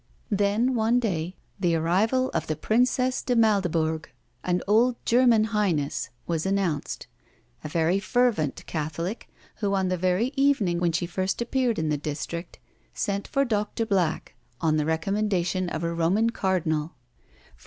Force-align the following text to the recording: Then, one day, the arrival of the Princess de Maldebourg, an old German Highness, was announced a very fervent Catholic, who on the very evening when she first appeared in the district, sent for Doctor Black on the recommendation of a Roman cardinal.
Then, 0.31 0.73
one 0.73 0.99
day, 0.99 1.35
the 1.59 1.75
arrival 1.75 2.29
of 2.31 2.47
the 2.47 2.55
Princess 2.55 3.21
de 3.21 3.35
Maldebourg, 3.35 4.09
an 4.43 4.63
old 4.67 4.95
German 5.05 5.43
Highness, 5.53 6.09
was 6.25 6.43
announced 6.43 7.05
a 7.63 7.69
very 7.69 7.99
fervent 7.99 8.65
Catholic, 8.65 9.29
who 9.57 9.75
on 9.75 9.89
the 9.89 9.97
very 9.97 10.33
evening 10.35 10.79
when 10.79 10.91
she 10.91 11.05
first 11.05 11.39
appeared 11.39 11.77
in 11.77 11.89
the 11.89 11.97
district, 11.99 12.57
sent 12.95 13.27
for 13.27 13.45
Doctor 13.45 13.85
Black 13.85 14.33
on 14.59 14.77
the 14.77 14.87
recommendation 14.87 15.69
of 15.69 15.83
a 15.83 15.93
Roman 15.93 16.31
cardinal. 16.31 16.95